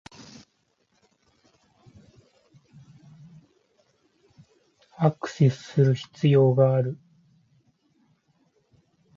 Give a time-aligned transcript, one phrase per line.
[4.97, 6.97] アクセスする必要がある